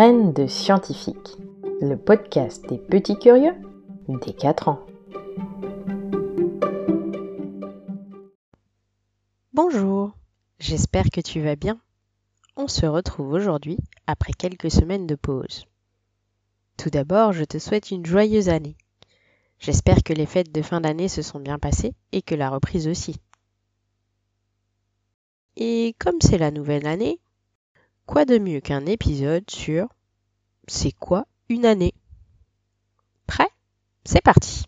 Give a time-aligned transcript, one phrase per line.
[0.00, 1.36] De scientifique,
[1.82, 3.52] le podcast des petits curieux
[4.08, 4.80] des 4 ans.
[9.52, 10.12] Bonjour,
[10.58, 11.78] j'espère que tu vas bien.
[12.56, 13.76] On se retrouve aujourd'hui
[14.06, 15.66] après quelques semaines de pause.
[16.78, 18.78] Tout d'abord, je te souhaite une joyeuse année.
[19.58, 22.88] J'espère que les fêtes de fin d'année se sont bien passées et que la reprise
[22.88, 23.16] aussi.
[25.56, 27.20] Et comme c'est la nouvelle année,
[28.10, 29.86] quoi de mieux qu'un épisode sur
[30.66, 31.94] C'est quoi une année?
[33.28, 33.46] Prêt?
[34.04, 34.64] C'est parti.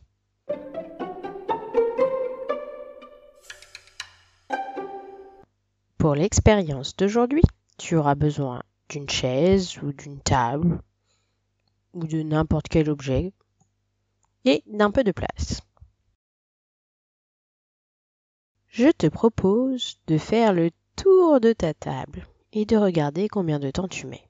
[5.99, 7.43] Pour l'expérience d'aujourd'hui,
[7.79, 10.81] tu auras besoin d'une chaise ou d'une table
[11.95, 13.33] ou de n'importe quel objet
[14.45, 15.63] et d'un peu de place.
[18.69, 23.71] Je te propose de faire le tour de ta table et de regarder combien de
[23.71, 24.29] temps tu mets.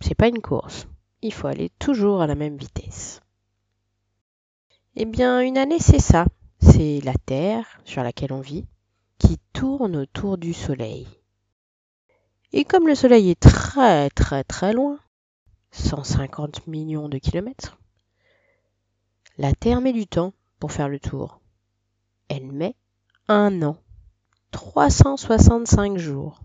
[0.00, 0.86] C'est pas une course,
[1.20, 3.20] il faut aller toujours à la même vitesse.
[4.96, 6.26] Eh bien, une année, c'est ça.
[6.60, 8.66] C'est la Terre sur laquelle on vit
[9.18, 11.06] qui tourne autour du Soleil.
[12.52, 14.98] Et comme le Soleil est très très très loin,
[15.70, 17.78] 150 millions de kilomètres,
[19.38, 21.40] la Terre met du temps pour faire le tour.
[22.28, 22.76] Elle met
[23.28, 23.76] un an,
[24.50, 26.42] 365 jours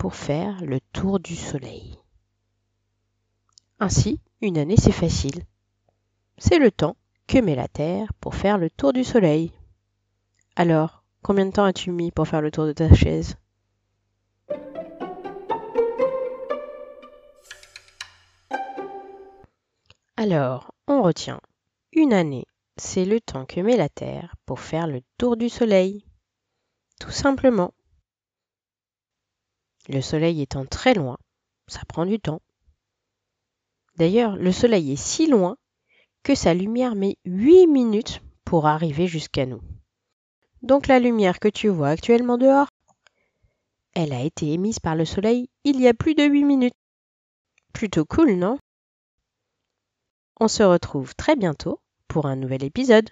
[0.00, 1.98] pour faire le tour du Soleil.
[3.80, 5.44] Ainsi, une année c'est facile.
[6.38, 9.52] C'est le temps que met la Terre pour faire le tour du Soleil.
[10.56, 13.36] Alors, combien de temps as-tu mis pour faire le tour de ta chaise?
[20.16, 21.42] Alors, on retient.
[21.92, 22.46] Une année,
[22.78, 26.06] c'est le temps que met la Terre pour faire le tour du Soleil.
[26.98, 27.74] Tout simplement.
[29.88, 31.16] Le soleil étant très loin,
[31.66, 32.42] ça prend du temps.
[33.96, 35.56] D'ailleurs, le soleil est si loin
[36.22, 39.62] que sa lumière met 8 minutes pour arriver jusqu'à nous.
[40.62, 42.68] Donc la lumière que tu vois actuellement dehors,
[43.94, 46.74] elle a été émise par le soleil il y a plus de 8 minutes.
[47.72, 48.58] Plutôt cool, non?
[50.38, 53.10] On se retrouve très bientôt pour un nouvel épisode.